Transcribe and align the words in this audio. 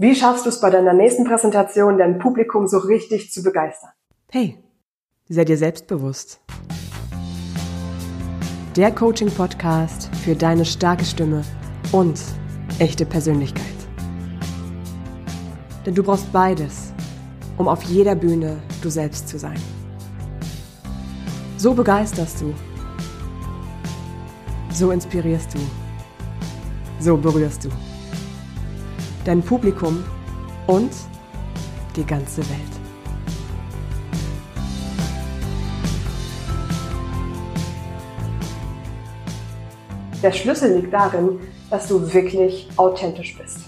Wie 0.00 0.14
schaffst 0.14 0.46
du 0.46 0.48
es 0.48 0.62
bei 0.62 0.70
deiner 0.70 0.94
nächsten 0.94 1.24
Präsentation, 1.24 1.98
dein 1.98 2.18
Publikum 2.18 2.66
so 2.66 2.78
richtig 2.78 3.30
zu 3.30 3.42
begeistern? 3.42 3.90
Hey, 4.32 4.56
sei 5.28 5.44
dir 5.44 5.58
selbstbewusst. 5.58 6.40
Der 8.76 8.92
Coaching-Podcast 8.92 10.08
für 10.24 10.34
deine 10.34 10.64
starke 10.64 11.04
Stimme 11.04 11.42
und 11.92 12.18
echte 12.78 13.04
Persönlichkeit. 13.04 13.66
Denn 15.84 15.94
du 15.94 16.02
brauchst 16.02 16.32
beides, 16.32 16.94
um 17.58 17.68
auf 17.68 17.82
jeder 17.82 18.14
Bühne 18.14 18.56
du 18.80 18.88
selbst 18.88 19.28
zu 19.28 19.38
sein. 19.38 19.60
So 21.58 21.74
begeisterst 21.74 22.40
du. 22.40 22.54
So 24.72 24.92
inspirierst 24.92 25.52
du. 25.52 25.58
So 27.00 27.18
berührst 27.18 27.66
du 27.66 27.89
dein 29.24 29.42
Publikum 29.42 30.04
und 30.66 30.90
die 31.96 32.04
ganze 32.04 32.40
Welt. 32.48 32.60
Der 40.22 40.32
Schlüssel 40.32 40.76
liegt 40.76 40.92
darin, 40.92 41.40
dass 41.70 41.88
du 41.88 42.12
wirklich 42.12 42.68
authentisch 42.76 43.38
bist. 43.38 43.60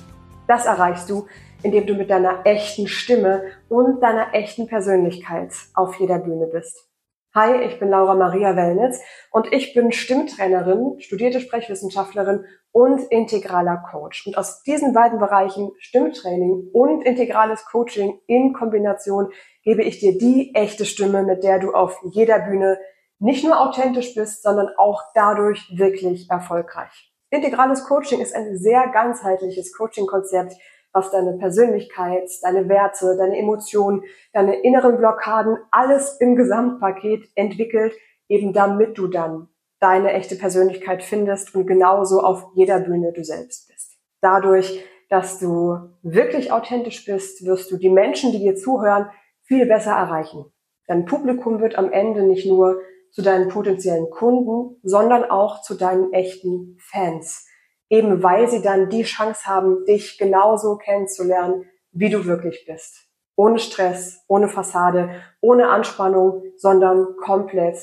Das 0.47 0.67
erreichst 0.67 1.09
du, 1.09 1.27
indem 1.63 1.87
du 1.87 1.95
mit 1.95 2.11
deiner 2.11 2.45
echten 2.45 2.89
Stimme 2.89 3.45
und 3.69 4.03
deiner 4.03 4.35
echten 4.35 4.67
Persönlichkeit 4.67 5.53
auf 5.75 5.99
jeder 5.99 6.19
Bühne 6.19 6.47
bist. 6.47 6.92
Hi, 7.35 7.65
ich 7.65 7.79
bin 7.79 7.89
Laura 7.89 8.15
Maria 8.15 8.57
Wellnitz 8.57 9.01
und 9.31 9.51
ich 9.55 9.73
bin 9.73 9.91
Stimmtrainerin, 9.91 11.01
studierte 11.01 11.41
Sprechwissenschaftlerin 11.41 12.45
und 12.73 13.01
integraler 13.11 13.83
Coach. 13.91 14.27
Und 14.27 14.37
aus 14.37 14.63
diesen 14.65 14.93
beiden 14.93 15.19
Bereichen 15.19 15.71
Stimmtraining 15.79 16.69
und 16.75 17.01
integrales 17.01 17.65
Coaching 17.65 18.21
in 18.27 18.53
Kombination 18.53 19.31
gebe 19.63 19.83
ich 19.83 19.99
dir 19.99 20.19
die 20.19 20.55
echte 20.55 20.85
Stimme, 20.85 21.23
mit 21.23 21.43
der 21.43 21.59
du 21.59 21.73
auf 21.73 21.99
jeder 22.11 22.39
Bühne 22.41 22.79
nicht 23.19 23.45
nur 23.45 23.59
authentisch 23.59 24.15
bist, 24.15 24.43
sondern 24.43 24.69
auch 24.77 25.03
dadurch 25.15 25.73
wirklich 25.75 26.29
erfolgreich. 26.29 27.15
Integrales 27.31 27.85
Coaching 27.85 28.21
ist 28.21 28.35
ein 28.35 28.59
sehr 28.59 28.89
ganzheitliches 28.89 29.75
Coaching-Konzept, 29.75 30.53
was 30.93 31.11
deine 31.11 31.39
Persönlichkeit, 31.39 32.31
deine 32.43 32.69
Werte, 32.69 33.17
deine 33.17 33.39
Emotionen, 33.39 34.03
deine 34.33 34.61
inneren 34.61 34.99
Blockaden, 34.99 35.57
alles 35.71 36.19
im 36.21 36.37
Gesamtpaket 36.37 37.29
entwickelt, 37.35 37.95
eben 38.29 38.53
damit 38.53 38.99
du 38.99 39.09
dann 39.09 39.49
deine 39.81 40.13
echte 40.13 40.37
Persönlichkeit 40.37 41.03
findest 41.03 41.55
und 41.55 41.67
genauso 41.67 42.21
auf 42.21 42.47
jeder 42.55 42.81
Bühne 42.81 43.13
du 43.13 43.25
selbst 43.25 43.69
bist. 43.69 43.99
Dadurch, 44.21 44.85
dass 45.09 45.39
du 45.39 45.77
wirklich 46.03 46.53
authentisch 46.53 47.05
bist, 47.05 47.45
wirst 47.45 47.71
du 47.71 47.77
die 47.77 47.91
Menschen, 47.91 48.33
die 48.33 48.39
dir 48.39 48.55
zuhören, 48.55 49.11
viel 49.43 49.67
besser 49.67 49.93
erreichen. 49.93 50.47
Dein 50.87 51.05
Publikum 51.05 51.61
wird 51.61 51.77
am 51.77 51.91
Ende 51.91 52.23
nicht 52.23 52.47
nur 52.47 52.81
zu 53.11 53.23
deinen 53.23 53.49
potenziellen 53.49 54.09
Kunden, 54.11 54.79
sondern 54.83 55.25
auch 55.25 55.63
zu 55.63 55.75
deinen 55.75 56.13
echten 56.13 56.77
Fans 56.79 57.47
eben 57.93 58.23
weil 58.23 58.49
sie 58.49 58.63
dann 58.63 58.89
die 58.89 59.03
Chance 59.03 59.45
haben, 59.45 59.85
dich 59.85 60.17
genauso 60.17 60.77
kennenzulernen, 60.79 61.67
wie 61.93 62.09
du 62.09 62.25
wirklich 62.25 62.65
bist. 62.67 63.07
Ohne 63.37 63.59
Stress, 63.59 64.25
ohne 64.29 64.49
Fassade, 64.49 65.11
ohne 65.43 65.69
Anspannung, 65.69 66.43
sondern 66.57 67.17
komplett 67.23 67.77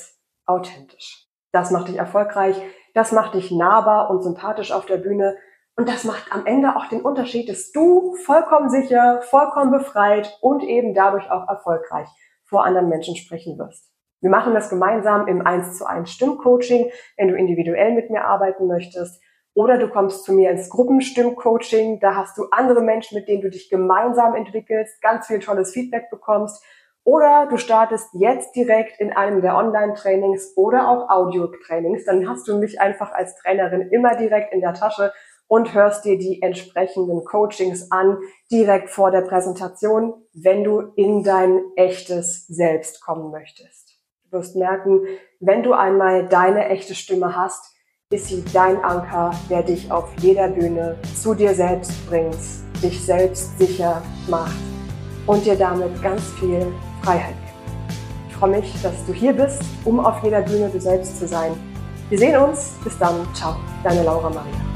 authentisch. 0.46 1.28
Das 1.52 1.70
macht 1.70 1.86
dich 1.86 1.96
erfolgreich, 1.96 2.60
das 2.92 3.12
macht 3.12 3.34
dich 3.34 3.52
nahbar 3.52 4.10
und 4.10 4.22
sympathisch 4.22 4.72
auf 4.72 4.84
der 4.84 4.96
Bühne 4.96 5.36
und 5.76 5.88
das 5.88 6.02
macht 6.02 6.32
am 6.32 6.44
Ende 6.44 6.74
auch 6.74 6.86
den 6.86 7.02
Unterschied, 7.02 7.48
dass 7.48 7.70
du 7.70 8.16
vollkommen 8.16 8.68
sicher, 8.68 9.22
vollkommen 9.22 9.70
befreit 9.70 10.36
und 10.40 10.64
eben 10.64 10.92
dadurch 10.92 11.30
auch 11.30 11.48
erfolgreich 11.48 12.08
vor 12.44 12.64
anderen 12.64 12.88
Menschen 12.88 13.14
sprechen 13.14 13.56
wirst. 13.58 13.88
Wir 14.20 14.30
machen 14.30 14.54
das 14.54 14.70
gemeinsam 14.70 15.28
im 15.28 15.46
1 15.46 15.78
zu 15.78 15.86
1 15.86 16.10
Stimmcoaching, 16.10 16.90
wenn 17.16 17.28
du 17.28 17.36
individuell 17.36 17.92
mit 17.92 18.10
mir 18.10 18.24
arbeiten 18.24 18.66
möchtest. 18.66 19.22
Oder 19.60 19.76
du 19.76 19.88
kommst 19.88 20.24
zu 20.24 20.32
mir 20.32 20.50
ins 20.50 20.70
Gruppenstimmcoaching, 20.70 22.00
da 22.00 22.14
hast 22.14 22.38
du 22.38 22.46
andere 22.50 22.80
Menschen, 22.80 23.18
mit 23.18 23.28
denen 23.28 23.42
du 23.42 23.50
dich 23.50 23.68
gemeinsam 23.68 24.34
entwickelst, 24.34 25.02
ganz 25.02 25.26
viel 25.26 25.38
tolles 25.38 25.72
Feedback 25.72 26.08
bekommst. 26.08 26.64
Oder 27.04 27.46
du 27.46 27.58
startest 27.58 28.08
jetzt 28.14 28.56
direkt 28.56 28.98
in 28.98 29.12
einem 29.12 29.42
der 29.42 29.58
Online-Trainings 29.58 30.54
oder 30.56 30.88
auch 30.88 31.10
Audio-Trainings. 31.10 32.06
Dann 32.06 32.26
hast 32.26 32.48
du 32.48 32.56
mich 32.56 32.80
einfach 32.80 33.12
als 33.12 33.36
Trainerin 33.36 33.90
immer 33.90 34.16
direkt 34.16 34.54
in 34.54 34.62
der 34.62 34.72
Tasche 34.72 35.12
und 35.46 35.74
hörst 35.74 36.06
dir 36.06 36.16
die 36.16 36.40
entsprechenden 36.40 37.22
Coachings 37.26 37.92
an, 37.92 38.16
direkt 38.50 38.88
vor 38.88 39.10
der 39.10 39.20
Präsentation, 39.20 40.14
wenn 40.32 40.64
du 40.64 40.90
in 40.96 41.22
dein 41.22 41.60
echtes 41.76 42.46
Selbst 42.46 43.02
kommen 43.02 43.30
möchtest. 43.30 43.98
Du 44.24 44.38
wirst 44.38 44.56
merken, 44.56 45.02
wenn 45.38 45.62
du 45.62 45.74
einmal 45.74 46.28
deine 46.28 46.70
echte 46.70 46.94
Stimme 46.94 47.36
hast, 47.36 47.76
ist 48.12 48.26
sie 48.26 48.42
dein 48.52 48.82
Anker, 48.82 49.30
der 49.48 49.62
dich 49.62 49.88
auf 49.92 50.08
jeder 50.20 50.48
Bühne 50.48 50.96
zu 51.14 51.32
dir 51.32 51.54
selbst 51.54 51.92
bringt, 52.08 52.36
dich 52.82 53.00
selbst 53.00 53.56
sicher 53.56 54.02
macht 54.28 54.56
und 55.28 55.44
dir 55.44 55.54
damit 55.54 56.02
ganz 56.02 56.20
viel 56.40 56.66
Freiheit 57.04 57.36
gibt. 57.46 57.94
Ich 58.28 58.36
freue 58.36 58.50
mich, 58.50 58.82
dass 58.82 59.06
du 59.06 59.12
hier 59.12 59.32
bist, 59.32 59.62
um 59.84 60.00
auf 60.00 60.24
jeder 60.24 60.42
Bühne 60.42 60.68
du 60.70 60.80
selbst 60.80 61.20
zu 61.20 61.28
sein. 61.28 61.52
Wir 62.08 62.18
sehen 62.18 62.36
uns. 62.36 62.72
Bis 62.82 62.98
dann. 62.98 63.14
Ciao. 63.32 63.54
Deine 63.84 64.02
Laura 64.02 64.28
Maria. 64.28 64.69